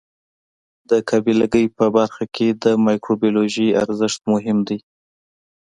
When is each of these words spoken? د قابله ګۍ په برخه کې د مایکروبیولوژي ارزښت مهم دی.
د 0.89 0.91
قابله 1.09 1.45
ګۍ 1.53 1.65
په 1.77 1.85
برخه 1.97 2.23
کې 2.35 2.47
د 2.63 2.65
مایکروبیولوژي 2.85 3.67
ارزښت 3.83 4.21
مهم 4.33 4.57
دی. 4.67 4.79